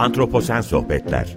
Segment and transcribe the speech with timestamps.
[0.00, 1.36] Antroposen Sohbetler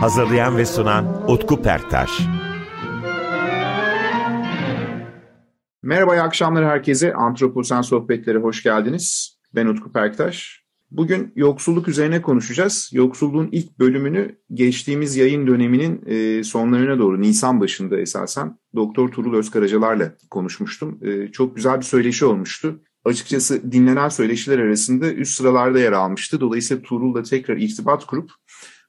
[0.00, 2.10] Hazırlayan ve sunan Utku Perktaş
[5.82, 7.14] Merhaba, iyi akşamlar herkese.
[7.14, 9.38] Antroposen Sohbetlere hoş geldiniz.
[9.54, 10.63] Ben Utku Perktaş.
[10.96, 12.90] Bugün yoksulluk üzerine konuşacağız.
[12.92, 20.14] Yoksulluğun ilk bölümünü geçtiğimiz yayın döneminin e, sonlarına doğru, Nisan başında esasen Doktor Turul Özkaracalar'la
[20.30, 20.98] konuşmuştum.
[21.02, 22.80] E, çok güzel bir söyleşi olmuştu.
[23.04, 26.40] Açıkçası dinlenen söyleşiler arasında üst sıralarda yer almıştı.
[26.40, 28.30] Dolayısıyla Turul'la tekrar irtibat kurup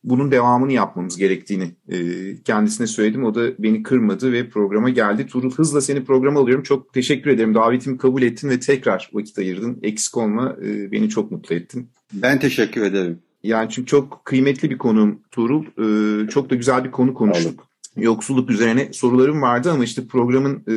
[0.03, 1.97] bunun devamını yapmamız gerektiğini e,
[2.43, 3.23] kendisine söyledim.
[3.23, 5.27] O da beni kırmadı ve programa geldi.
[5.27, 6.63] Tuğrul hızla seni programa alıyorum.
[6.63, 7.55] Çok teşekkür ederim.
[7.55, 9.79] Davetimi kabul ettin ve tekrar vakit ayırdın.
[9.83, 10.57] Eksik olma.
[10.91, 11.89] Beni çok mutlu ettin.
[12.13, 13.19] Ben teşekkür ederim.
[13.43, 15.65] Yani çünkü çok kıymetli bir konuğum Tuğrul.
[15.65, 17.47] E, çok da güzel bir konu konuştuk.
[17.47, 17.65] Anladım.
[17.97, 20.75] Yoksulluk üzerine sorularım vardı ama işte programın e,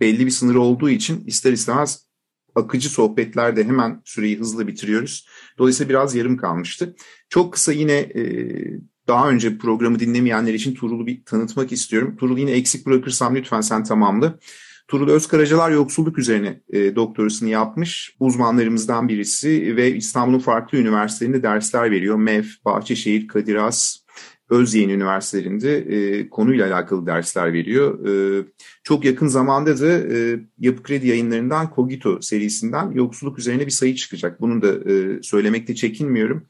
[0.00, 2.06] belli bir sınırı olduğu için ister istemez
[2.54, 5.26] akıcı sohbetlerde hemen süreyi hızlı bitiriyoruz.
[5.58, 6.96] Dolayısıyla biraz yarım kalmıştı.
[7.28, 8.22] Çok kısa yine e,
[9.08, 12.16] daha önce programı dinlemeyenler için Turul'u bir tanıtmak istiyorum.
[12.16, 14.38] Turul yine eksik bırakırsam lütfen sen tamamla.
[14.88, 18.16] Turul Özkaracalar yoksulluk üzerine e, doktorasını yapmış.
[18.20, 22.16] Uzmanlarımızdan birisi ve İstanbul'un farklı üniversitelerinde dersler veriyor.
[22.16, 23.96] MEF, Bahçeşehir, Kadir Has,
[24.50, 28.08] Özyeğin Üniversitelerinde e, konuyla alakalı dersler veriyor.
[28.08, 28.44] E,
[28.84, 34.40] çok yakın zamanda da e, Yapı Kredi yayınlarından Kogito serisinden yoksulluk üzerine bir sayı çıkacak.
[34.40, 36.46] Bunu da e, söylemekte çekinmiyorum.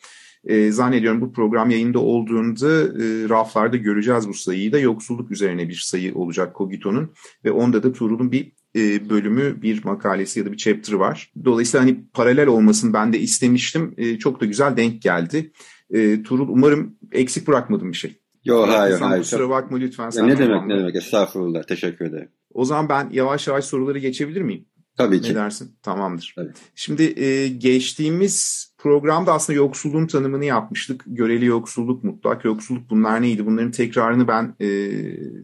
[0.47, 5.75] E, zannediyorum bu program yayında olduğunda e, raflarda göreceğiz bu sayıyı da yoksulluk üzerine bir
[5.85, 7.13] sayı olacak Kogito'nun
[7.45, 11.33] ve onda da Tuğrul'un bir e, bölümü, bir makalesi ya da bir chapter'ı var.
[11.45, 13.95] Dolayısıyla hani paralel olmasını ben de istemiştim.
[13.97, 15.53] E, çok da güzel denk geldi.
[15.91, 18.17] E, Turul umarım eksik bırakmadım bir şey.
[18.45, 19.23] Yok hayır hayır.
[19.23, 20.11] Kusura bakma lütfen.
[20.11, 22.29] Sen ne demek ne demek estağfurullah teşekkür ederim.
[22.55, 24.65] O zaman ben yavaş yavaş soruları geçebilir miyim?
[24.97, 25.31] Tabii ki.
[25.31, 25.77] Ne dersin?
[25.83, 26.33] Tamamdır.
[26.37, 26.53] Tabii.
[26.75, 31.05] Şimdi e, geçtiğimiz programda aslında yoksulluğun tanımını yapmıştık.
[31.07, 33.47] Göreli yoksulluk, mutlak yoksulluk bunlar neydi?
[33.47, 34.69] Bunların tekrarını ben e,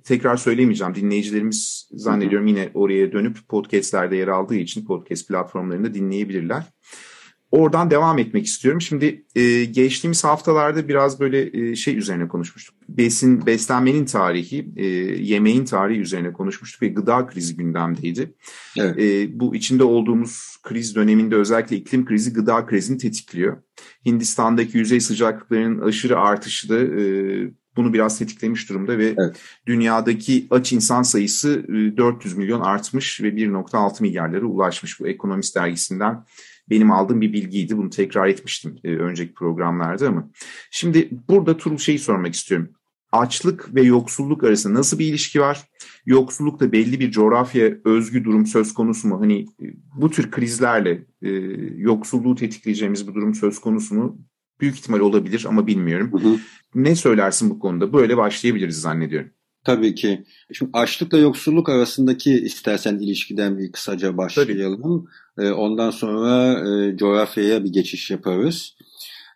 [0.01, 0.95] tekrar söylemeyeceğim.
[0.95, 6.63] Dinleyicilerimiz zannediyorum yine oraya dönüp podcastlerde yer aldığı için podcast platformlarında dinleyebilirler.
[7.53, 8.81] Oradan devam etmek istiyorum.
[8.81, 12.75] Şimdi e, geçtiğimiz haftalarda biraz böyle e, şey üzerine konuşmuştuk.
[12.89, 14.87] Besin, beslenmenin tarihi, e,
[15.23, 18.35] yemeğin tarihi üzerine konuşmuştuk ve gıda krizi gündemdeydi.
[18.77, 18.99] Evet.
[18.99, 23.57] E, bu içinde olduğumuz kriz döneminde özellikle iklim krizi gıda krizini tetikliyor.
[24.07, 27.03] Hindistan'daki yüzey sıcaklıklarının aşırı artışı da e,
[27.77, 29.37] bunu biraz tetiklemiş durumda ve evet.
[29.67, 31.65] dünyadaki aç insan sayısı
[31.97, 36.25] 400 milyon artmış ve 1.6 milyarlara ulaşmış bu Ekonomist dergisinden
[36.71, 37.77] benim aldığım bir bilgiydi.
[37.77, 40.31] Bunu tekrar etmiştim e, önceki programlarda ama.
[40.71, 42.69] Şimdi burada Turul şeyi sormak istiyorum.
[43.13, 45.69] Açlık ve yoksulluk arasında nasıl bir ilişki var?
[46.07, 49.21] Yoksullukta belli bir coğrafya özgü durum söz konusu mu?
[49.21, 49.65] Hani e,
[49.97, 51.31] bu tür krizlerle e,
[51.77, 54.19] yoksulluğu tetikleyeceğimiz bir durum söz konusu mu?
[54.61, 56.13] Büyük ihtimal olabilir ama bilmiyorum.
[56.13, 56.37] Hı hı.
[56.75, 57.93] Ne söylersin bu konuda?
[57.93, 59.31] Böyle başlayabiliriz zannediyorum.
[59.65, 60.25] Tabii ki.
[60.53, 65.09] Şimdi açlıkla yoksulluk arasındaki istersen ilişkiden bir kısaca başlayalım.
[65.37, 65.53] Tabii.
[65.53, 68.77] Ondan sonra e, coğrafyaya bir geçiş yaparız.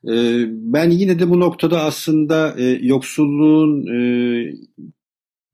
[0.09, 3.87] E, ben yine de bu noktada aslında e, yoksulluğun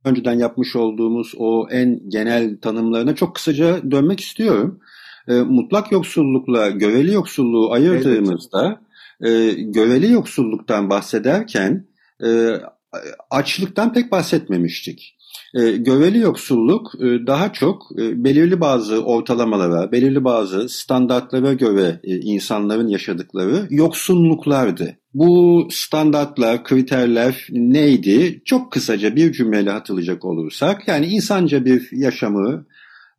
[0.04, 4.80] önceden yapmış olduğumuz o en genel tanımlarına çok kısaca dönmek istiyorum.
[5.28, 8.82] Mutlak yoksullukla göveli yoksulluğu ayırdığımızda
[9.20, 9.74] evet.
[9.74, 11.86] göveli yoksulluktan bahsederken
[13.30, 15.16] açlıktan pek bahsetmemiştik.
[15.54, 22.16] E, göveli yoksulluk e, daha çok e, belirli bazı ortalamalara, belirli bazı standartlara göre e,
[22.16, 24.96] insanların yaşadıkları yoksunluklardı.
[25.14, 28.42] Bu standartlar, kriterler neydi?
[28.44, 32.66] Çok kısaca bir cümleyle hatırlayacak olursak, yani insanca bir yaşamı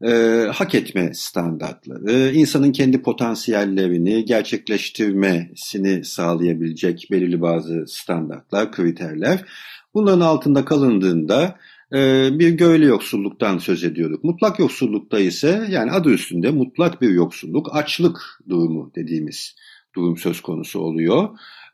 [0.05, 0.11] e,
[0.53, 9.45] hak etme standartları, insanın kendi potansiyellerini gerçekleştirmesini sağlayabilecek belirli bazı standartlar, kriterler.
[9.93, 11.57] Bunların altında kalındığında
[11.93, 14.23] e, bir göveli yoksulluktan söz ediyorduk.
[14.23, 19.55] Mutlak yoksullukta ise yani adı üstünde mutlak bir yoksulluk, açlık durumu dediğimiz
[19.95, 21.29] durum söz konusu oluyor.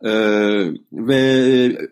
[0.05, 0.09] Ee,
[0.93, 1.21] ve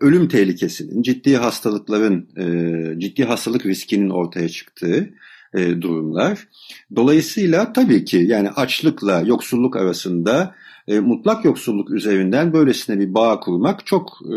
[0.00, 5.10] ölüm tehlikesinin, ciddi hastalıkların, e, ciddi hastalık riskinin ortaya çıktığı
[5.54, 6.48] e, durumlar.
[6.96, 10.54] Dolayısıyla tabii ki yani açlıkla yoksulluk arasında
[10.88, 14.36] e, mutlak yoksulluk üzerinden böylesine bir bağ kurmak çok e,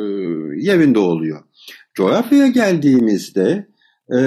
[0.58, 1.44] yerinde oluyor.
[1.94, 3.68] Coğrafyaya geldiğimizde
[4.12, 4.20] e,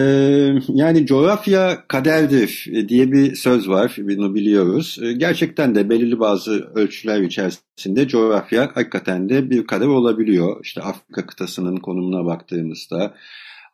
[0.68, 4.98] yani coğrafya kaderdir diye bir söz var, bunu biliyoruz.
[5.02, 10.60] E, gerçekten de belirli bazı ölçüler içerisinde coğrafya hakikaten de bir kader olabiliyor.
[10.64, 13.14] İşte Afrika kıtasının konumuna baktığımızda,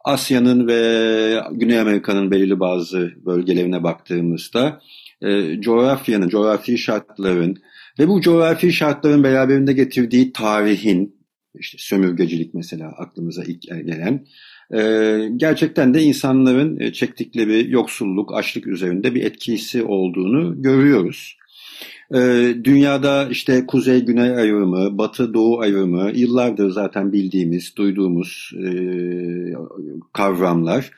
[0.05, 4.81] Asya'nın ve Güney Amerika'nın belirli bazı bölgelerine baktığımızda
[5.23, 7.56] e, coğrafyanın, coğrafi şartların
[7.99, 11.17] ve bu coğrafi şartların beraberinde getirdiği tarihin,
[11.55, 14.26] işte sömürgecilik mesela aklımıza ilk gelen,
[14.75, 21.39] e, gerçekten de insanların e, çektikleri yoksulluk, açlık üzerinde bir etkisi olduğunu görüyoruz.
[22.14, 28.70] Ee, dünyada işte kuzey-güney ayrımı, batı-doğu ayrımı yıllardır zaten bildiğimiz, duyduğumuz e,
[30.12, 30.90] kavramlar.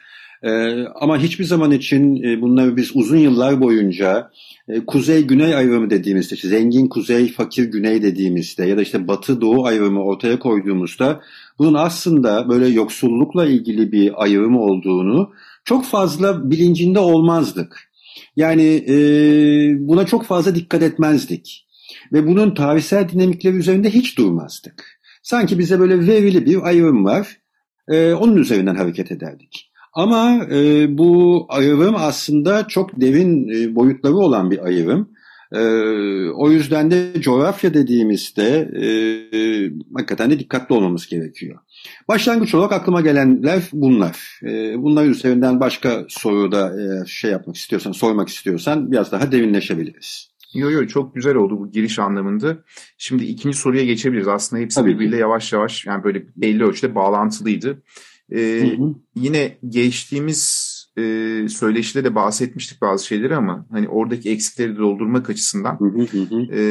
[0.42, 4.30] E, ama hiçbir zaman için e, bunları biz uzun yıllar boyunca
[4.68, 10.04] e, kuzey-güney ayrımı dediğimizde, işte zengin kuzey, fakir güney dediğimizde ya da işte batı-doğu ayrımı
[10.04, 11.20] ortaya koyduğumuzda
[11.58, 15.30] bunun aslında böyle yoksullukla ilgili bir ayrım olduğunu
[15.64, 17.91] çok fazla bilincinde olmazdık.
[18.36, 18.96] Yani e,
[19.88, 21.66] buna çok fazla dikkat etmezdik.
[22.12, 25.00] Ve bunun tarihsel dinamikleri üzerinde hiç durmazdık.
[25.22, 27.36] Sanki bize böyle verili bir ayrım var.
[27.88, 29.72] E, onun üzerinden hareket ederdik.
[29.94, 35.10] Ama e, bu ayrım aslında çok derin e, boyutları olan bir ayrım.
[35.54, 35.60] E,
[36.30, 38.86] o yüzden de coğrafya dediğimizde e,
[39.94, 41.58] hakikaten de dikkatli olmamız gerekiyor.
[42.08, 44.40] Başlangıç olarak aklıma gelenler bunlar.
[44.42, 50.32] E, bunlar üzerinden başka soruda e, şey yapmak istiyorsan, sormak istiyorsan biraz daha derinleşebiliriz.
[50.54, 52.58] Yok yok çok güzel oldu bu giriş anlamında.
[52.98, 54.28] Şimdi ikinci soruya geçebiliriz.
[54.28, 55.20] Aslında hepsi Tabii birbiriyle ki.
[55.20, 57.82] yavaş yavaş yani böyle belli ölçüde bağlantılıydı.
[58.32, 58.94] Ee, hı hı.
[59.16, 61.02] Yine geçtiğimiz e,
[61.48, 65.78] söyleşide de bahsetmiştik bazı şeyleri ama hani oradaki eksikleri doldurmak açısından
[66.52, 66.62] E,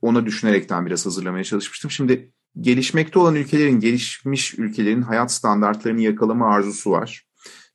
[0.00, 1.90] ona düşünerekten biraz hazırlamaya çalışmıştım.
[1.90, 7.24] Şimdi gelişmekte olan ülkelerin, gelişmiş ülkelerin hayat standartlarını yakalama arzusu var.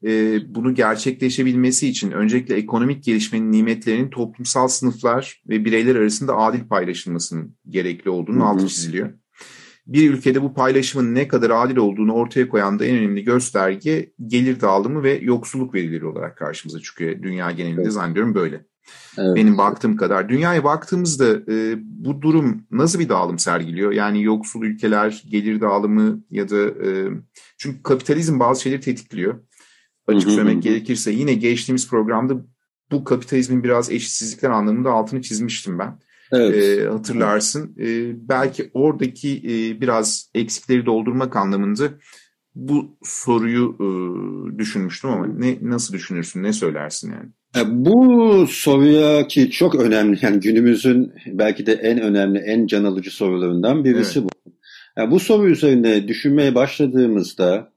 [0.05, 7.55] E, bunu gerçekleşebilmesi için öncelikle ekonomik gelişmenin nimetlerinin toplumsal sınıflar ve bireyler arasında adil paylaşılmasının
[7.69, 9.13] gerekli olduğunu altı çiziliyor
[9.93, 14.61] bir ülkede bu paylaşımın ne kadar adil olduğunu ortaya koyan da en önemli gösterge gelir
[14.61, 17.23] dağılımı ve yoksulluk verileri olarak karşımıza çıkıyor.
[17.23, 17.93] Dünya genelinde evet.
[17.93, 18.65] zannediyorum böyle.
[19.17, 19.35] Evet.
[19.35, 20.29] Benim baktığım kadar.
[20.29, 23.91] Dünyaya baktığımızda e, bu durum nasıl bir dağılım sergiliyor?
[23.91, 27.09] Yani yoksul ülkeler, gelir dağılımı ya da e,
[27.57, 29.39] çünkü kapitalizm bazı şeyleri tetikliyor.
[30.07, 32.33] Açık söylemek gerekirse yine geçtiğimiz programda
[32.91, 35.99] bu kapitalizmin biraz eşitsizlikler anlamında altını çizmiştim ben.
[36.31, 36.79] Evet.
[36.79, 37.75] E, hatırlarsın.
[37.79, 41.89] E, belki oradaki e, biraz eksikleri doldurmak anlamında
[42.55, 43.87] bu soruyu e,
[44.57, 47.29] düşünmüştüm ama ne nasıl düşünürsün, ne söylersin yani?
[47.57, 53.11] E, bu soruya ki çok önemli yani günümüzün belki de en önemli, en can alıcı
[53.11, 54.31] sorularından birisi evet.
[54.45, 54.51] bu.
[54.97, 57.71] Yani bu soru üzerine düşünmeye başladığımızda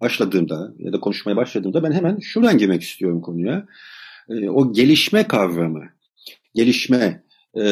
[0.00, 3.66] başladığımda ya da konuşmaya başladığımda ben hemen şuradan girmek istiyorum konuya.
[4.28, 5.84] E, o gelişme kavramı,
[6.54, 7.25] gelişme
[7.56, 7.66] e,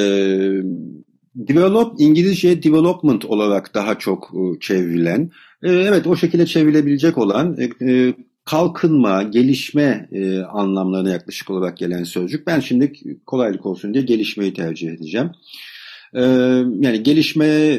[1.34, 5.30] develop İngilizce development olarak daha çok e, çevrilen,
[5.62, 8.14] e, evet o şekilde çevrilebilecek olan e, e,
[8.44, 12.46] kalkınma, gelişme e, anlamlarına yaklaşık olarak gelen sözcük.
[12.46, 12.92] Ben şimdi
[13.26, 15.30] kolaylık olsun diye gelişmeyi tercih edeceğim.
[16.14, 16.22] E,
[16.80, 17.78] yani gelişme,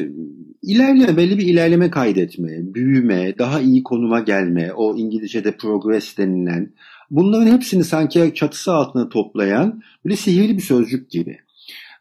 [0.62, 6.72] ilerleme, belli bir ilerleme kaydetme, büyüme, daha iyi konuma gelme, o İngilizce'de progress denilen,
[7.10, 11.38] bunların hepsini sanki çatısı altına toplayan böyle sihirli bir sözcük gibi.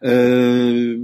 [0.05, 0.95] Ee,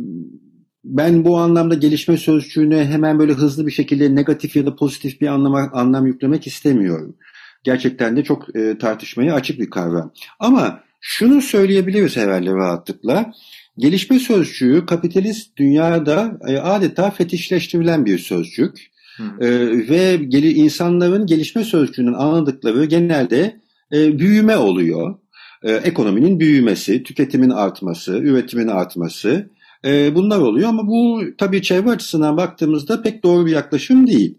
[0.83, 5.27] ben bu anlamda gelişme sözcüğüne hemen böyle hızlı bir şekilde negatif ya da pozitif bir
[5.27, 7.15] anlama, anlam yüklemek istemiyorum.
[7.63, 10.13] Gerçekten de çok e, tartışmaya açık bir kavram.
[10.39, 13.31] Ama şunu söyleyebiliriz herhalde rahatlıkla.
[13.77, 18.91] Gelişme sözcüğü kapitalist dünyada e, adeta fetişleştirilen bir sözcük.
[19.39, 19.49] E,
[19.89, 23.61] ve gel insanların gelişme sözcüğünün anladıkları genelde
[23.93, 25.20] e, büyüme oluyor
[25.63, 29.49] e, ekonominin büyümesi, tüketimin artması, üretimin artması
[29.85, 34.37] e, bunlar oluyor ama bu tabii çevre açısından baktığımızda pek doğru bir yaklaşım değil.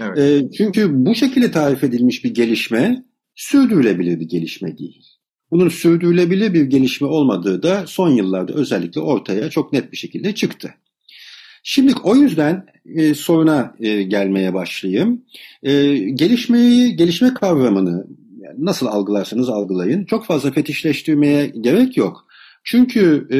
[0.00, 0.18] Evet.
[0.18, 5.06] E, çünkü bu şekilde tarif edilmiş bir gelişme sürdürülebilir bir gelişme değil.
[5.50, 10.74] Bunun sürdürülebilir bir gelişme olmadığı da son yıllarda özellikle ortaya çok net bir şekilde çıktı.
[11.62, 15.24] Şimdi o yüzden e, soruna e, gelmeye başlayayım.
[15.62, 18.06] E, gelişmeyi, gelişme kavramını
[18.58, 20.04] nasıl algılarsanız algılayın.
[20.04, 22.26] Çok fazla fetişleştirmeye gerek yok.
[22.64, 23.38] Çünkü e,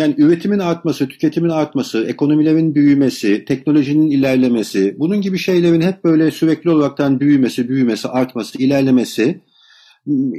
[0.00, 6.70] yani üretimin artması, tüketimin artması, ekonomilerin büyümesi, teknolojinin ilerlemesi, bunun gibi şeylerin hep böyle sürekli
[6.70, 9.40] olaraktan büyümesi, büyümesi, artması, ilerlemesi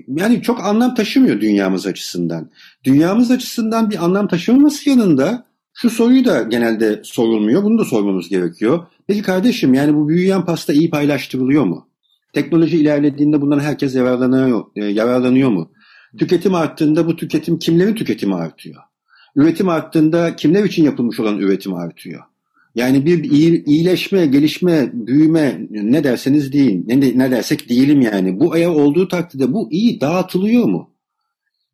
[0.07, 2.49] yani çok anlam taşımıyor dünyamız açısından.
[2.83, 7.63] Dünyamız açısından bir anlam taşımaması yanında şu soruyu da genelde sorulmuyor.
[7.63, 8.85] Bunu da sormamız gerekiyor.
[9.07, 11.87] Peki kardeşim yani bu büyüyen pasta iyi paylaştırılıyor mu?
[12.33, 15.71] Teknoloji ilerlediğinde bundan herkes yararlanıyor, e, yararlanıyor mu?
[16.17, 18.81] Tüketim arttığında bu tüketim kimlerin tüketimi artıyor?
[19.35, 22.21] Üretim arttığında kimler için yapılmış olan üretim artıyor?
[22.75, 23.23] Yani bir
[23.65, 28.39] iyileşme, gelişme, büyüme ne derseniz deyin, ne, ne dersek diyelim yani.
[28.39, 30.93] Bu eğer olduğu takdirde bu iyi dağıtılıyor mu?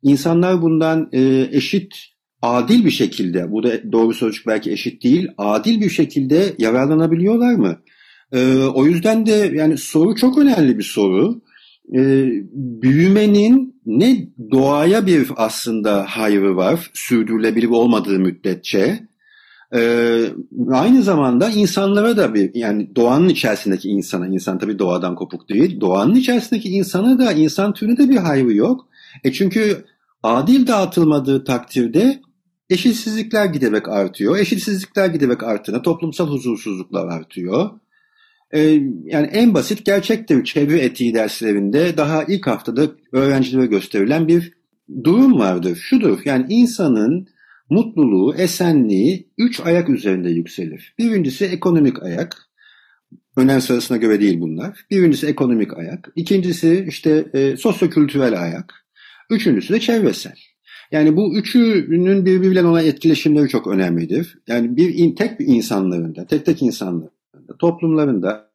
[0.02, 1.94] insanlar bundan e, eşit,
[2.42, 7.78] adil bir şekilde, bu da doğru sözcük belki eşit değil, adil bir şekilde yararlanabiliyorlar mı?
[8.32, 11.40] E, o yüzden de yani soru çok önemli bir soru.
[11.96, 19.10] E, büyümenin ne doğaya bir aslında hayrı var, sürdürülebilir olmadığı müddetçe,
[19.74, 20.24] ee,
[20.70, 26.14] aynı zamanda insanlara da bir yani doğanın içerisindeki insana, insan tabii doğadan kopuk değil, doğanın
[26.14, 28.88] içerisindeki insana da insan türüne de bir hayrı yok.
[29.24, 29.84] E çünkü
[30.22, 32.20] adil dağıtılmadığı takdirde
[32.70, 34.36] eşitsizlikler giderek artıyor.
[34.36, 37.70] Eşitsizlikler giderek arttığında toplumsal huzursuzluklar artıyor.
[38.52, 38.60] Ee,
[39.04, 44.52] yani en basit gerçektir çevre etiği derslerinde daha ilk haftada öğrencilere gösterilen bir
[45.04, 45.76] durum vardır.
[45.76, 47.28] Şudur yani insanın
[47.70, 50.94] mutluluğu, esenliği üç ayak üzerinde yükselir.
[50.98, 52.36] Birincisi ekonomik ayak.
[53.36, 54.86] Önem sırasına göre değil bunlar.
[54.90, 56.12] Birincisi ekonomik ayak.
[56.16, 58.74] İkincisi işte e, sosyokültürel ayak.
[59.30, 60.36] Üçüncüsü de çevresel.
[60.92, 64.38] Yani bu üçünün birbiriyle olan etkileşimleri çok önemlidir.
[64.48, 67.19] Yani bir tek bir insanlarında, tek tek insanlarında,
[67.58, 68.50] toplumlarında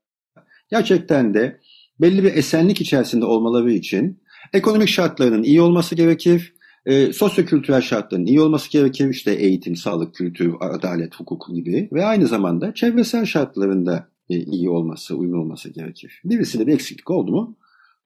[0.70, 1.60] gerçekten de
[2.02, 4.24] belli bir esenlik içerisinde olmaları için
[4.54, 9.10] ekonomik şartlarının iyi olması gerekir e, sosyokültürel şartların iyi olması gerekir.
[9.10, 15.16] İşte eğitim, sağlık, kültür, adalet, hukuk gibi ve aynı zamanda çevresel şartlarında e, iyi olması,
[15.16, 16.22] uygun olması gerekir.
[16.26, 17.58] Birisinde bir eksiklik oldu mu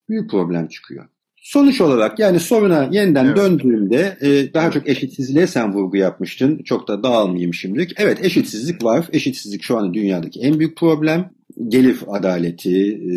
[0.09, 1.05] büyük problem çıkıyor.
[1.41, 3.37] Sonuç olarak yani soruna yeniden evet.
[3.37, 6.63] döndüğümde e, daha çok eşitsizliğe sen vurgu yapmıştın.
[6.63, 7.91] Çok da dağılmayayım şimdilik.
[7.97, 9.05] Evet eşitsizlik var.
[9.13, 11.31] Eşitsizlik şu an dünyadaki en büyük problem.
[11.67, 13.13] Gelir adaleti, e,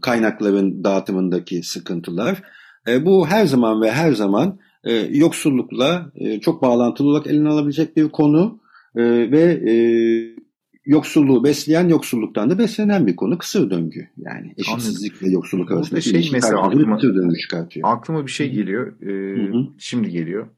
[0.00, 2.42] kaynakların dağıtımındaki sıkıntılar.
[2.88, 7.96] E, bu her zaman ve her zaman e, yoksullukla e, çok bağlantılı olarak eline alabilecek
[7.96, 8.60] bir konu
[8.96, 9.74] e, ve e,
[10.84, 13.38] yoksulluğu besleyen yoksulluktan da beslenen bir konu.
[13.38, 15.28] Kısır döngü yani eşitsizlik Anladım.
[15.28, 17.88] ve yoksulluk arasında şey mesela aklıma, kısır döngü çıkartıyor.
[17.88, 19.02] Aklıma bir şey geliyor.
[19.02, 19.66] E, hı hı.
[19.78, 20.48] Şimdi geliyor.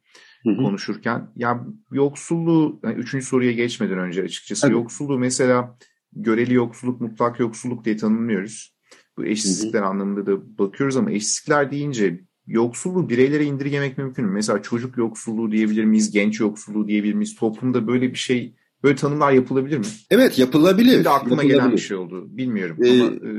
[0.43, 0.57] Hı-hı.
[0.57, 1.31] konuşurken.
[1.37, 4.75] Ya yoksulluğu, yani üçüncü soruya geçmeden önce açıkçası evet.
[4.75, 5.79] yoksulluğu mesela
[6.13, 8.77] göreli yoksulluk, mutlak yoksulluk diye tanımlıyoruz.
[9.17, 9.89] Bu eşitsizlikler Hı-hı.
[9.89, 14.33] anlamında da bakıyoruz ama eşitsizlikler deyince yoksulluğu bireylere indirgemek mümkün mü?
[14.33, 17.37] Mesela çocuk yoksulluğu diyebilir miyiz, genç yoksulluğu diyebilir miyiz?
[17.37, 19.85] Toplumda böyle bir şey, böyle tanımlar yapılabilir mi?
[20.11, 20.93] Evet yapılabilir.
[20.93, 21.55] Şimdi aklıma yapılabilir.
[21.55, 22.27] gelen bir şey oldu.
[22.29, 23.11] Bilmiyorum ee, ama...
[23.11, 23.33] E...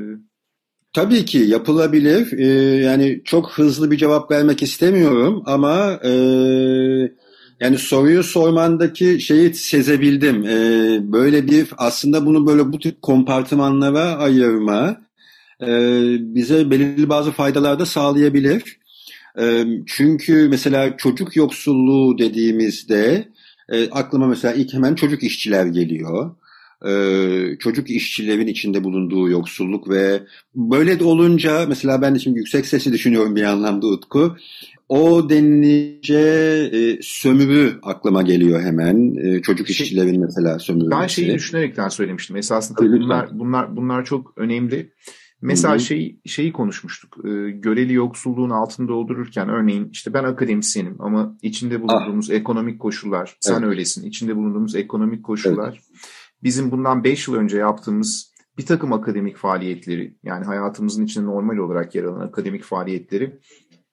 [0.93, 2.37] Tabii ki yapılabilir.
[2.37, 2.45] Ee,
[2.83, 6.09] yani çok hızlı bir cevap vermek istemiyorum ama e,
[7.59, 10.45] yani soruyu sormandaki şeyi sezebildim.
[10.45, 14.97] Ee, böyle bir aslında bunu böyle bu tip kompartımanlara ayırma
[15.61, 15.67] e,
[16.19, 18.79] bize belirli bazı faydalar da sağlayabilir.
[19.85, 23.27] Çünkü mesela çocuk yoksulluğu dediğimizde
[23.69, 26.31] e, aklıma mesela ilk hemen çocuk işçiler geliyor.
[27.59, 30.23] Çocuk işçilerin içinde bulunduğu yoksulluk ve
[30.55, 34.37] böyle de olunca mesela ben de şimdi yüksek sesi düşünüyorum bir anlamda Utku.
[34.89, 36.19] O denilince
[36.73, 39.15] e, sömürü aklıma geliyor hemen.
[39.15, 40.91] E, çocuk şey, işçilerin mesela sömürü.
[40.91, 42.35] Ben şeyi düşünerekten söylemiştim.
[42.35, 44.89] Esasında tabii bunlar, bunlar, bunlar çok önemli.
[45.43, 47.17] Mesela şey şeyi konuşmuştuk.
[47.25, 52.35] E, göreli yoksulluğun altını doldururken örneğin işte ben akademisyenim ama içinde bulunduğumuz ah.
[52.35, 53.63] ekonomik koşullar, sen evet.
[53.63, 54.07] öylesin.
[54.07, 56.01] içinde bulunduğumuz ekonomik koşullar evet.
[56.43, 61.95] bizim bundan 5 yıl önce yaptığımız bir takım akademik faaliyetleri yani hayatımızın içinde normal olarak
[61.95, 63.39] yer alan akademik faaliyetleri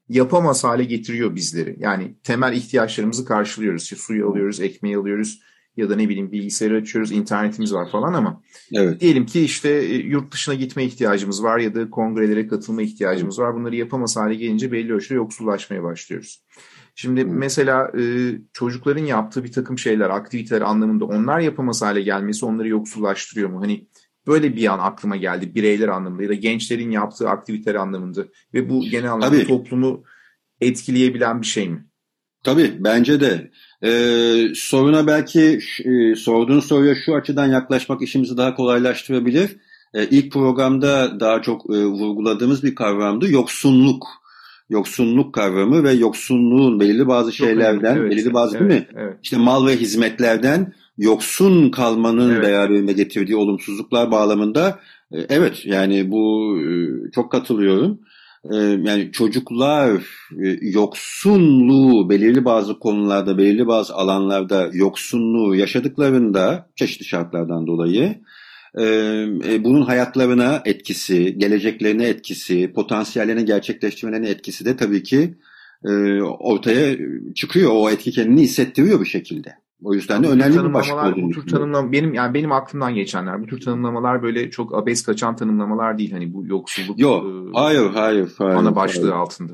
[0.09, 1.77] yapamaz hale getiriyor bizleri.
[1.79, 3.83] Yani temel ihtiyaçlarımızı karşılıyoruz.
[3.83, 5.41] İşte suyu alıyoruz, ekmeği alıyoruz
[5.81, 9.01] ya da ne bileyim bilgisayarı açıyoruz, internetimiz var falan ama evet.
[9.01, 13.55] diyelim ki işte e, yurt dışına gitme ihtiyacımız var ya da kongrelere katılma ihtiyacımız var.
[13.55, 16.45] Bunları yapamaz hale gelince belli ölçüde yoksullaşmaya başlıyoruz.
[16.95, 18.03] Şimdi mesela e,
[18.53, 23.61] çocukların yaptığı bir takım şeyler, aktiviteler anlamında onlar yapamaz hale gelmesi onları yoksullaştırıyor mu?
[23.61, 23.87] Hani
[24.27, 28.81] böyle bir an aklıma geldi bireyler anlamında ya da gençlerin yaptığı aktiviteler anlamında ve bu
[28.81, 29.47] genel anlamda Tabii.
[29.47, 30.05] toplumu
[30.61, 31.87] etkileyebilen bir şey mi?
[32.45, 33.51] Tabii bence de.
[33.83, 39.57] Ee, soruna belki e, sorduğun soruya şu açıdan yaklaşmak işimizi daha kolaylaştırabilir.
[39.95, 43.31] Ee, ilk programda daha çok e, vurguladığımız bir kavramdı.
[43.31, 44.07] Yoksunluk.
[44.71, 48.87] Yoksunluk kavramı ve yoksunluğun belirli bazı şeylerden, evet, belirli bazı evet, değil mi?
[48.97, 49.17] Evet.
[49.23, 52.43] İşte mal ve hizmetlerden yoksun kalmanın evet.
[52.43, 54.79] beraberinde getirdiği olumsuzluklar bağlamında
[55.13, 58.01] e, evet yani bu e, çok katılıyorum.
[58.45, 60.03] Ee, yani çocuklar
[60.45, 68.21] e, yoksunluğu belirli bazı konularda, belirli bazı alanlarda yoksunluğu yaşadıklarında çeşitli şartlardan dolayı
[68.75, 68.85] e,
[69.45, 75.35] e, bunun hayatlarına etkisi, geleceklerine etkisi, potansiyellerini gerçekleştirmelerine etkisi de tabii ki
[76.39, 76.97] ortaya
[77.35, 77.71] çıkıyor.
[77.75, 79.55] O etki kendini hissettiriyor bir şekilde.
[79.83, 82.95] O yüzden de bu önemli bir başlık olduğunu Bu tür tanımlama benim yani benim aklımdan
[82.95, 83.43] geçenler.
[83.43, 86.13] Bu tür tanımlamalar böyle çok abes kaçan tanımlamalar değil.
[86.13, 86.99] Hani bu yoksulluk.
[86.99, 87.25] Yok.
[87.25, 88.55] E, hayır, hayır, hayır.
[88.55, 89.13] Ana başlığı hayır.
[89.13, 89.53] altında.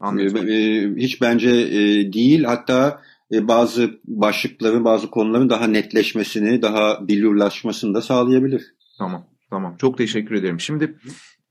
[0.00, 0.48] Anladım.
[0.48, 2.44] E, hiç bence e, değil.
[2.44, 3.00] Hatta
[3.32, 8.74] e, bazı başlıkların, bazı konuların daha netleşmesini, daha bilirlaşmasını da sağlayabilir.
[8.98, 9.76] Tamam, tamam.
[9.76, 10.60] Çok teşekkür ederim.
[10.60, 10.96] Şimdi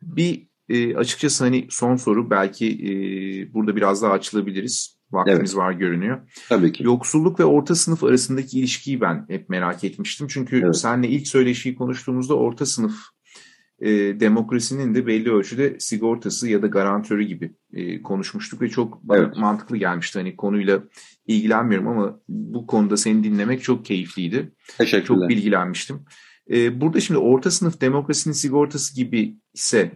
[0.01, 2.91] bir e, açıkçası hani son soru belki e,
[3.53, 5.00] burada biraz daha açılabiliriz.
[5.11, 5.57] Vaktimiz evet.
[5.57, 6.17] var görünüyor.
[6.49, 6.83] Tabii ki.
[6.83, 10.27] Yoksulluk ve orta sınıf arasındaki ilişkiyi ben hep merak etmiştim.
[10.27, 10.77] Çünkü evet.
[10.77, 12.95] seninle ilk söyleşiyi konuştuğumuzda orta sınıf
[13.81, 13.89] e,
[14.19, 19.37] demokrasinin de belli ölçüde sigortası ya da garantörü gibi e, konuşmuştuk ve çok evet.
[19.37, 20.19] mantıklı gelmişti.
[20.19, 20.83] Hani konuyla
[21.27, 24.51] ilgilenmiyorum ama bu konuda seni dinlemek çok keyifliydi.
[24.77, 25.05] Teşekkürler.
[25.05, 26.05] Çok bilgilenmiştim.
[26.51, 29.91] E, burada şimdi orta sınıf demokrasinin sigortası gibi ise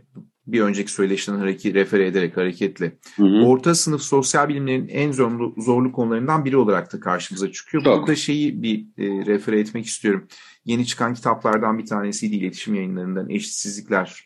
[0.47, 3.45] bir önceki söyleşiden hareket, refere ederek hareketle hı hı.
[3.45, 7.83] orta sınıf sosyal bilimlerin en zorlu, zorlu konularından biri olarak da karşımıza çıkıyor.
[7.83, 7.99] Çok.
[7.99, 10.27] Burada şeyi bir e, refere etmek istiyorum.
[10.65, 14.23] Yeni çıkan kitaplardan bir tanesiydi iletişim yayınlarından Eşitsizlikler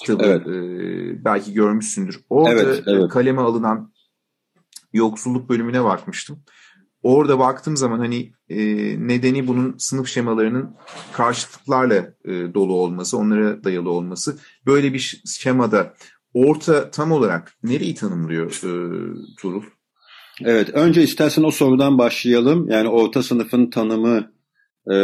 [0.00, 0.24] kitabı.
[0.24, 0.46] Evet.
[0.46, 2.20] E, belki görmüşsündür.
[2.30, 3.10] Orada evet, evet.
[3.10, 3.92] kaleme alınan
[4.92, 6.42] yoksulluk bölümüne bakmıştım.
[7.02, 8.58] Orada baktığım zaman hani e,
[9.08, 10.76] nedeni bunun sınıf şemalarının
[11.12, 14.38] karşıtlıklarla e, dolu olması, onlara dayalı olması.
[14.66, 15.94] Böyle bir şemada
[16.34, 18.72] orta tam olarak nereyi tanımlıyor e,
[19.38, 19.62] Turul?
[20.44, 22.68] Evet, önce istersen o sorudan başlayalım.
[22.68, 24.32] Yani orta sınıfın tanımı
[24.86, 24.96] e,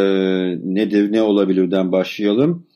[0.63, 2.66] nedir, ne olabilirden başlayalım.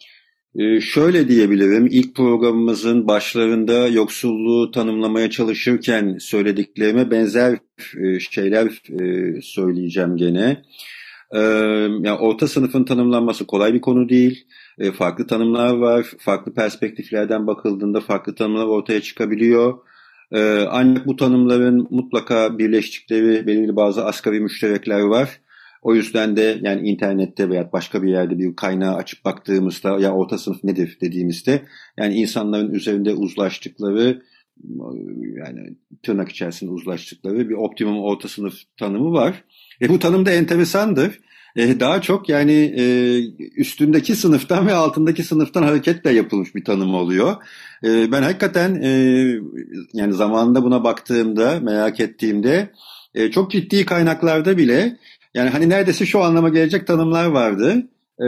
[0.59, 7.57] Ee, şöyle diyebilirim, ilk programımızın başlarında yoksulluğu tanımlamaya çalışırken söylediklerime benzer
[7.97, 8.65] e, şeyler
[9.01, 10.61] e, söyleyeceğim gene.
[11.33, 14.47] Ee, yani orta sınıfın tanımlanması kolay bir konu değil.
[14.79, 19.77] Ee, farklı tanımlar var, farklı perspektiflerden bakıldığında farklı tanımlar ortaya çıkabiliyor.
[20.69, 25.29] Ancak bu tanımların mutlaka birleştikleri belirli bazı asgari müşterekler var.
[25.81, 30.37] O yüzden de yani internette veya başka bir yerde bir kaynağı açıp baktığımızda ya orta
[30.37, 31.61] sınıf nedir dediğimizde
[31.97, 34.21] yani insanların üzerinde uzlaştıkları
[35.37, 39.43] yani tırnak içerisinde uzlaştıkları bir optimum orta sınıf tanımı var.
[39.81, 41.19] E bu tanım da enteresandır.
[41.55, 42.83] E, daha çok yani e,
[43.55, 47.35] üstündeki sınıftan ve altındaki sınıftan hareketle yapılmış bir tanım oluyor.
[47.83, 48.89] E, ben hakikaten e,
[49.93, 52.71] yani zamanında buna baktığımda, merak ettiğimde
[53.15, 54.97] e, çok ciddi kaynaklarda bile
[55.33, 57.87] yani hani neredeyse şu anlama gelecek tanımlar vardı.
[58.19, 58.25] Ee,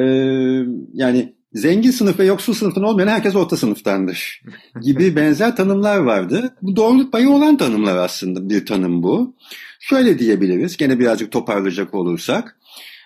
[0.93, 4.41] yani zengin sınıf ve yoksul sınıftan olmayan herkes orta sınıftandır
[4.81, 6.55] gibi benzer tanımlar vardı.
[6.61, 9.35] Bu doğruluk payı olan tanımlar aslında bir tanım bu.
[9.79, 12.59] Şöyle diyebiliriz gene birazcık toparlayacak olursak.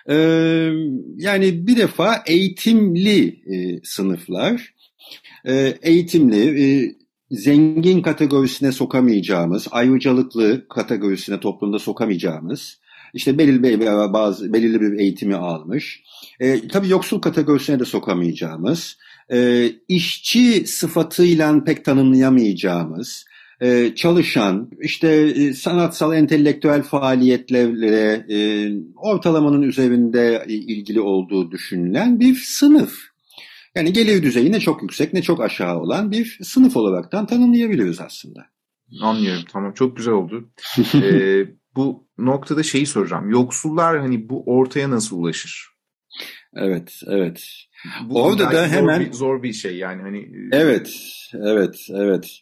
[0.08, 0.14] Ee,
[1.16, 4.74] yani bir defa eğitimli e, sınıflar,
[5.44, 6.94] e, eğitimli, e,
[7.30, 12.80] zengin kategorisine sokamayacağımız, ayrıcalıklı kategorisine toplumda sokamayacağımız,
[13.14, 16.02] işte belirli bir, bazı belirli bir eğitimi almış.
[16.40, 18.96] E, tabii yoksul kategorisine de sokamayacağımız,
[19.32, 23.24] e, işçi sıfatıyla pek tanımlayamayacağımız,
[23.60, 28.38] e, çalışan, işte e, sanatsal, entelektüel faaliyetlere e,
[28.96, 32.98] ortalamanın üzerinde ilgili olduğu düşünülen bir sınıf.
[33.74, 38.46] Yani gelir düzeyi ne çok yüksek ne çok aşağı olan bir sınıf olaraktan tanımlayabiliriz aslında.
[39.00, 40.48] Anlıyorum tamam çok güzel oldu.
[40.94, 41.46] ee,
[41.78, 43.30] bu noktada şeyi soracağım.
[43.30, 45.68] Yoksullar hani bu ortaya nasıl ulaşır?
[46.56, 47.44] Evet, evet.
[48.04, 50.18] Bu Orada da hemen bir, zor bir şey yani hani.
[50.18, 50.94] E, evet,
[51.34, 52.40] evet, evet.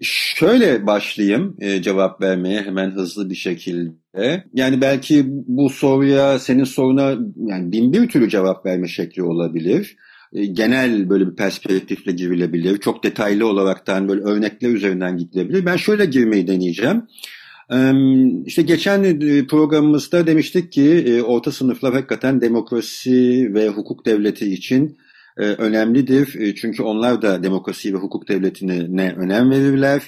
[0.00, 4.44] Şöyle başlayayım e, cevap vermeye hemen hızlı bir şekilde.
[4.52, 9.96] Yani belki bu soruya, senin soruna yani bin bir türlü cevap verme şekli olabilir.
[10.32, 12.78] E, genel böyle bir perspektifle girilebilir.
[12.78, 15.66] Çok detaylı olaraktan böyle örnekler üzerinden gidilebilir.
[15.66, 17.02] Ben şöyle girmeyi deneyeceğim.
[18.46, 24.98] İşte geçen e, programımızda demiştik ki e, orta sınıflar hakikaten demokrasi ve hukuk devleti için
[25.38, 26.54] e, önemlidir.
[26.54, 30.02] Çünkü onlar da demokrasi ve hukuk devletine ne önem verirler.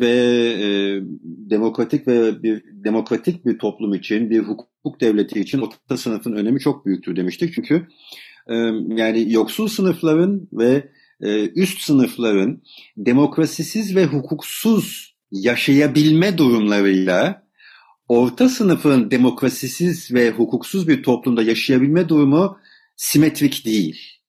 [0.00, 6.60] Ve demokratik ve bir demokratik bir toplum için, bir hukuk devleti için orta sınıfın önemi
[6.60, 7.54] çok büyüktür demiştik.
[7.54, 7.86] Çünkü
[8.96, 10.88] yani yoksul sınıfların ve
[11.54, 12.62] üst sınıfların
[12.96, 17.42] demokrasisiz ve hukuksuz yaşayabilme durumlarıyla
[18.08, 22.58] orta sınıfın demokrasisiz ve hukuksuz bir toplumda yaşayabilme durumu
[22.96, 24.20] simetrik değil.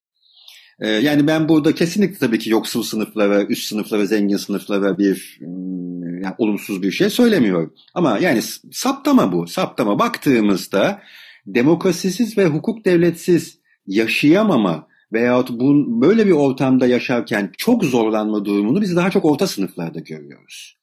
[0.79, 6.23] Ee, yani ben burada kesinlikle tabii ki yoksul sınıflara, üst sınıflara, zengin sınıflara bir hmm,
[6.23, 7.73] yani olumsuz bir şey söylemiyorum.
[7.93, 9.99] Ama yani saptama bu, saptama.
[9.99, 11.01] Baktığımızda
[11.45, 18.95] demokrasisiz ve hukuk devletsiz yaşayamama veyahut bu, böyle bir ortamda yaşarken çok zorlanma durumunu biz
[18.95, 20.80] daha çok orta sınıflarda görüyoruz.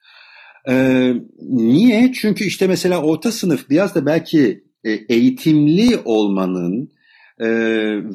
[0.68, 2.12] Ee, niye?
[2.12, 6.90] Çünkü işte mesela orta sınıf biraz da belki e, eğitimli olmanın
[7.38, 7.48] e,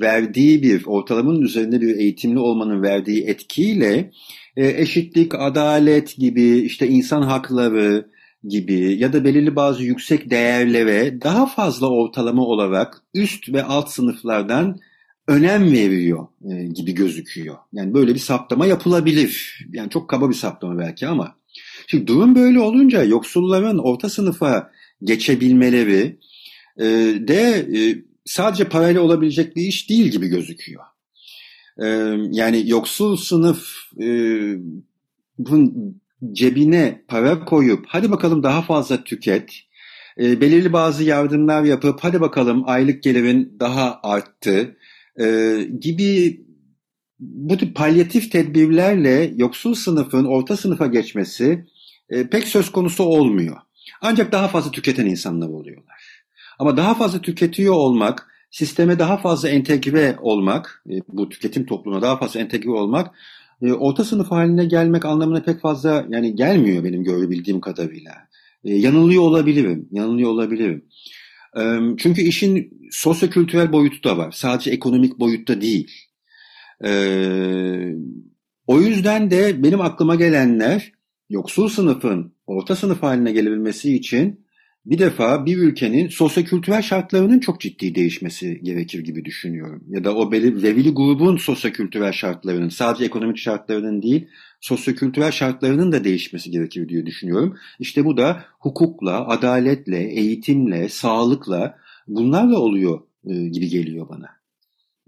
[0.02, 4.12] verdiği bir ortalamanın üzerinde bir eğitimli olmanın verdiği etkiyle
[4.58, 8.10] e, eşitlik, adalet gibi işte insan hakları
[8.44, 14.80] gibi ya da belirli bazı yüksek değerlere daha fazla ortalama olarak üst ve alt sınıflardan
[15.28, 17.56] önem veriyor e, gibi gözüküyor.
[17.74, 19.60] Yani böyle bir saptama yapılabilir.
[19.72, 21.36] Yani çok kaba bir saptama belki ama.
[21.88, 24.72] Şimdi durum böyle olunca yoksulların orta sınıfa
[25.04, 26.20] geçebilmeleri
[26.78, 26.86] e,
[27.28, 27.80] de e,
[28.26, 30.84] sadece parayla olabilecek bir iş değil gibi gözüküyor.
[31.78, 31.88] E,
[32.32, 33.68] yani yoksul sınıf
[34.02, 34.08] e,
[35.38, 35.96] bunun
[36.32, 39.52] cebine para koyup hadi bakalım daha fazla tüket,
[40.20, 44.78] e, belirli bazı yardımlar yapıp hadi bakalım aylık gelirin daha arttı
[45.20, 46.42] e, gibi
[47.20, 51.66] bu tip palyatif tedbirlerle yoksul sınıfın orta sınıfa geçmesi
[52.10, 53.58] e, pek söz konusu olmuyor.
[54.02, 56.24] Ancak daha fazla tüketen insanlar oluyorlar.
[56.60, 62.18] Ama daha fazla tüketiyor olmak, sisteme daha fazla entegre olmak, e, bu tüketim toplumuna daha
[62.18, 63.16] fazla entegre olmak,
[63.62, 68.12] e, orta sınıf haline gelmek anlamına pek fazla yani gelmiyor benim görebildiğim kadarıyla.
[68.64, 70.86] Yanılıyor olabilirim, yanılıyor olabilirim.
[71.98, 74.32] Çünkü işin sosyokültürel boyutu da var.
[74.32, 75.92] Sadece ekonomik boyutta değil.
[78.68, 80.92] O yüzden de benim aklıma gelenler
[81.34, 84.46] yoksul sınıfın orta sınıf haline gelebilmesi için
[84.86, 89.84] bir defa bir ülkenin sosyokültürel şartlarının çok ciddi değişmesi gerekir gibi düşünüyorum.
[89.88, 94.28] Ya da o belirli grubun sosyokültürel şartlarının, sadece ekonomik şartlarının değil,
[94.62, 97.58] sosyokültürel şartlarının da değişmesi gerekir diye düşünüyorum.
[97.80, 104.28] İşte bu da hukukla, adaletle, eğitimle, sağlıkla bunlarla oluyor e, gibi geliyor bana.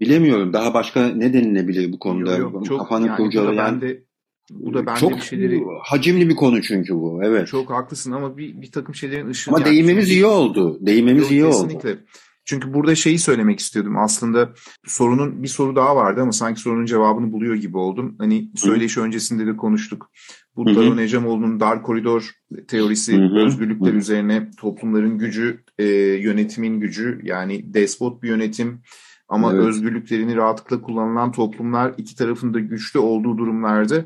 [0.00, 2.36] Bilemiyorum daha başka ne denilebilir bu konuda?
[2.36, 3.80] Yok, yok, çok, Kafanı yani kurcalayan.
[3.80, 4.05] Ben de
[4.50, 5.62] bu da bende çok bir şeyleri...
[5.82, 7.20] hacimli bir konu çünkü bu.
[7.24, 7.48] Evet.
[7.48, 9.50] Çok haklısın ama bir, bir takım şeylerin ışığı...
[9.50, 10.78] Ama değinmemiz iyi oldu.
[10.80, 11.90] Değinmemiz iyi kesinlikle.
[11.90, 11.98] oldu.
[12.44, 13.98] Çünkü burada şeyi söylemek istiyordum.
[13.98, 14.52] Aslında
[14.86, 18.14] sorunun bir soru daha vardı ama sanki sorunun cevabını buluyor gibi oldum.
[18.18, 20.10] Hani söyleşi öncesinde de konuştuk.
[20.56, 22.30] Bu Daron Ecamoğlu'nun dar koridor
[22.68, 23.46] teorisi Hı-hı.
[23.46, 23.96] özgürlükler Hı-hı.
[23.96, 28.82] üzerine toplumların gücü, e, yönetimin gücü yani despot bir yönetim
[29.28, 29.66] ama evet.
[29.66, 34.04] özgürlüklerini rahatlıkla kullanılan toplumlar iki tarafında güçlü olduğu durumlarda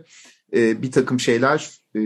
[0.56, 2.00] e, bir takım şeyler, e,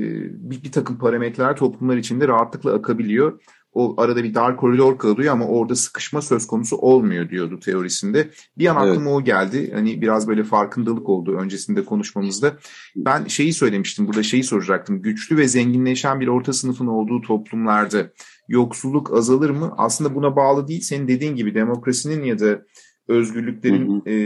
[0.50, 3.40] bir, bir takım parametreler toplumlar içinde rahatlıkla akabiliyor.
[3.72, 8.30] O arada bir dar koridor kalıyor ama orada sıkışma söz konusu olmuyor diyordu teorisinde.
[8.58, 9.20] Bir an aklıma evet.
[9.20, 9.72] o geldi.
[9.74, 12.56] Hani biraz böyle farkındalık oldu öncesinde konuşmamızda.
[12.96, 15.02] Ben şeyi söylemiştim, burada şeyi soracaktım.
[15.02, 18.10] Güçlü ve zenginleşen bir orta sınıfın olduğu toplumlarda
[18.48, 19.74] yoksulluk azalır mı?
[19.78, 20.80] Aslında buna bağlı değil.
[20.80, 22.62] Senin dediğin gibi demokrasinin ya da
[23.08, 24.10] özgürlüklerin hı hı.
[24.10, 24.16] E,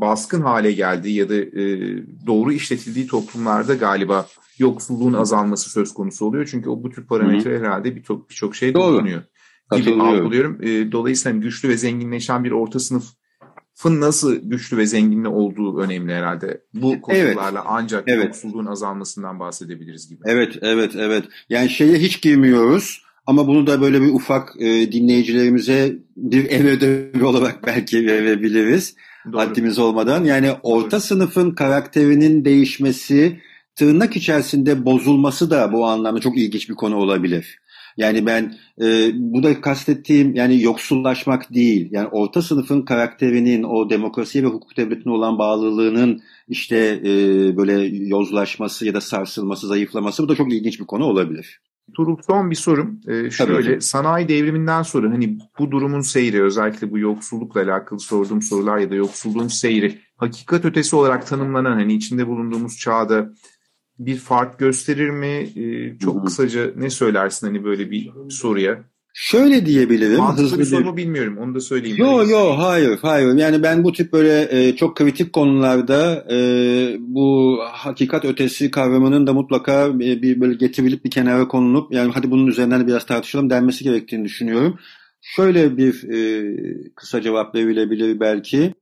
[0.00, 1.62] baskın hale geldiği ya da e,
[2.26, 4.26] doğru işletildiği toplumlarda galiba
[4.58, 6.48] yoksulluğun azalması söz konusu oluyor.
[6.50, 9.22] Çünkü o bu tür parametre herhalde birçok birçok şey dokunuyor
[9.76, 10.58] gibi algılıyorum.
[10.62, 13.04] E, dolayısıyla güçlü ve zenginleşen bir orta sınıf
[13.74, 16.60] fın nasıl güçlü ve zenginli olduğu önemli herhalde.
[16.74, 17.66] Bu koşullarla evet.
[17.66, 18.24] ancak evet.
[18.24, 20.20] yoksulluğun azalmasından bahsedebiliriz gibi.
[20.24, 21.24] Evet, evet, evet.
[21.48, 23.04] Yani şeye hiç girmiyoruz.
[23.26, 28.96] Ama bunu da böyle bir ufak e, dinleyicilerimize bir ev ödevi olarak belki verebiliriz.
[29.32, 29.40] Doğru.
[29.40, 30.24] Haddimiz olmadan.
[30.24, 31.00] Yani orta Doğru.
[31.00, 33.40] sınıfın karakterinin değişmesi,
[33.76, 37.58] tırnak içerisinde bozulması da bu anlamda çok ilginç bir konu olabilir.
[37.96, 41.88] Yani ben e, bu da kastettiğim yani yoksullaşmak değil.
[41.90, 47.10] Yani orta sınıfın karakterinin o demokrasiye ve hukuk devletine olan bağlılığının işte e,
[47.56, 47.72] böyle
[48.06, 51.60] yozlaşması ya da sarsılması, zayıflaması bu da çok ilginç bir konu olabilir.
[51.96, 53.00] Turul son bir sorum.
[53.08, 53.80] Ee, şöyle Tabii.
[53.82, 58.94] sanayi devriminden sonra hani bu durumun seyri özellikle bu yoksullukla alakalı sorduğum sorular ya da
[58.94, 63.32] yoksulluğun seyri hakikat ötesi olarak tanımlanan hani içinde bulunduğumuz çağda
[63.98, 65.26] bir fark gösterir mi?
[65.26, 66.24] Ee, çok Hı-hı.
[66.24, 68.84] kısaca ne söylersin hani böyle bir soruya?
[69.16, 70.18] Şöyle diyebilirim.
[70.18, 71.96] Mantıklı hızlı bir soru mu bilmiyorum onu da söyleyeyim.
[71.98, 76.36] Yo yo hayır hayır yani ben bu tip böyle e, çok kritik konularda e,
[76.98, 82.30] bu hakikat ötesi kavramının da mutlaka e, bir böyle getirilip bir kenara konulup yani hadi
[82.30, 84.78] bunun üzerinden biraz tartışalım denmesi gerektiğini düşünüyorum.
[85.20, 88.74] Şöyle bir e, kısa cevap verilebilir belki.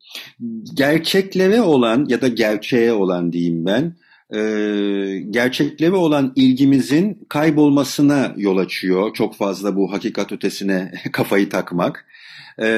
[0.75, 3.97] Gerçeklere olan ya da gerçeğe olan diyeyim ben
[4.35, 4.39] e,
[5.31, 9.15] gerçeklere olan ilgimizin kaybolmasına yol açıyor.
[9.15, 12.07] Çok fazla bu hakikat ötesine kafayı takmak.
[12.59, 12.69] E,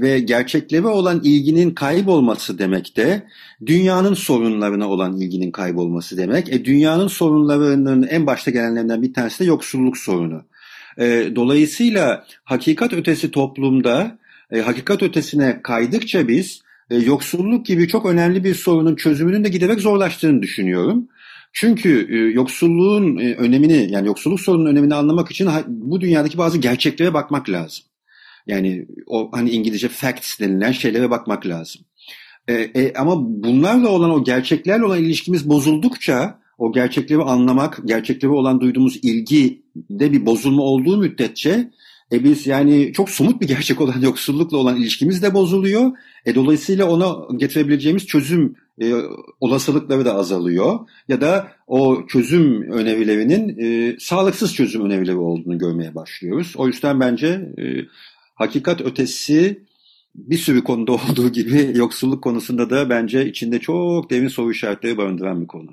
[0.00, 3.22] ve gerçeklere olan ilginin kaybolması demek de
[3.66, 6.52] dünyanın sorunlarına olan ilginin kaybolması demek.
[6.52, 10.42] E, dünyanın sorunlarının en başta gelenlerinden bir tanesi de yoksulluk sorunu.
[10.98, 14.18] E, dolayısıyla hakikat ötesi toplumda
[14.50, 19.80] e, hakikat ötesine kaydıkça biz e, yoksulluk gibi çok önemli bir sorunun çözümünün de giderek
[19.80, 21.08] zorlaştığını düşünüyorum.
[21.52, 27.14] Çünkü e, yoksulluğun e, önemini yani yoksulluk sorunun önemini anlamak için bu dünyadaki bazı gerçeklere
[27.14, 27.84] bakmak lazım.
[28.46, 31.82] Yani o hani İngilizce facts denilen şeylere bakmak lazım.
[32.48, 38.60] E, e, ama bunlarla olan o gerçeklerle olan ilişkimiz bozuldukça o gerçekleri anlamak, gerçekleri olan
[38.60, 41.70] duyduğumuz ilgi de bir bozulma olduğu müddetçe
[42.12, 45.90] e biz yani çok somut bir gerçek olan yoksullukla olan ilişkimiz de bozuluyor.
[46.26, 48.94] E dolayısıyla ona getirebileceğimiz çözüm e,
[49.40, 50.78] olasılıkları da azalıyor.
[51.08, 56.54] Ya da o çözüm önerilerinin e, sağlıksız çözüm önerileri olduğunu görmeye başlıyoruz.
[56.56, 57.26] O yüzden bence
[57.58, 57.64] e,
[58.34, 59.64] hakikat ötesi
[60.14, 65.42] bir sürü konuda olduğu gibi yoksulluk konusunda da bence içinde çok derin soru işaretleri barındıran
[65.42, 65.70] bir konu.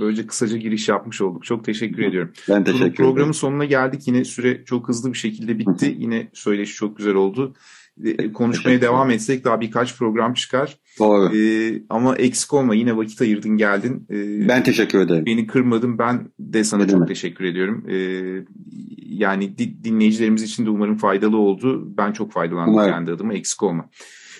[0.00, 1.44] Böylece kısaca giriş yapmış olduk.
[1.44, 2.32] Çok teşekkür ediyorum.
[2.48, 2.94] Ben teşekkür ederim.
[2.94, 4.08] Programın sonuna geldik.
[4.08, 5.96] Yine süre çok hızlı bir şekilde bitti.
[5.98, 7.54] Yine söyleşi çok güzel oldu.
[8.04, 10.78] E, konuşmaya devam etsek daha birkaç program çıkar.
[10.98, 11.36] Doğru.
[11.36, 14.06] Ee, ama eksik olma yine vakit ayırdın geldin.
[14.10, 15.26] Ee, ben teşekkür ederim.
[15.26, 17.08] Beni kırmadın ben de sana ne çok demek?
[17.08, 17.84] teşekkür ediyorum.
[17.88, 18.44] Ee,
[19.06, 21.96] yani dinleyicilerimiz için de umarım faydalı oldu.
[21.98, 22.90] Ben çok faydalandım umarım.
[22.92, 23.90] kendi adıma eksik olma.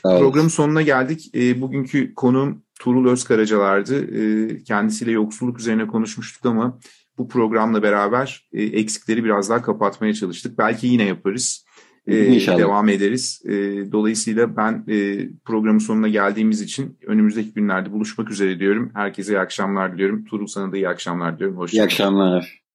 [0.06, 0.20] Evet.
[0.20, 1.30] Programın sonuna geldik.
[1.34, 4.16] Ee, bugünkü konuğum Tuğrul Özkaracalar'dı.
[4.16, 6.78] Ee, kendisiyle yoksulluk üzerine konuşmuştuk ama
[7.18, 10.58] bu programla beraber e, eksikleri biraz daha kapatmaya çalıştık.
[10.58, 11.64] Belki yine yaparız.
[12.06, 12.58] Ee, İnşallah.
[12.58, 13.42] Devam ederiz.
[13.44, 13.52] Ee,
[13.92, 18.90] dolayısıyla ben e, programın sonuna geldiğimiz için önümüzdeki günlerde buluşmak üzere diyorum.
[18.94, 20.24] Herkese iyi akşamlar diliyorum.
[20.24, 21.56] Tuğrul sana da iyi akşamlar diliyorum.
[21.56, 21.82] Hoşçakalın.
[21.82, 22.62] İyi akşamlar.